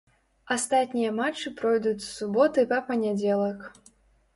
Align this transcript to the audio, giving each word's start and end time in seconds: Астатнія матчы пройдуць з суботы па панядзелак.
Астатнія 0.55 1.11
матчы 1.19 1.53
пройдуць 1.61 2.03
з 2.09 2.09
суботы 2.17 2.69
па 2.77 2.85
панядзелак. 2.93 3.59